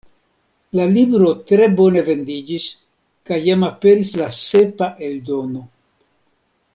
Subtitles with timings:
[0.77, 2.65] La libro tre bone vendiĝis
[3.31, 5.63] kaj jam aperis la sepa eldono.